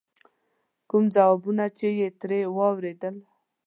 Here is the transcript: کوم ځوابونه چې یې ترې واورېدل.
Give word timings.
کوم 0.89 1.03
ځوابونه 1.15 1.65
چې 1.77 1.87
یې 1.99 2.07
ترې 2.19 2.39
واورېدل. 2.55 3.15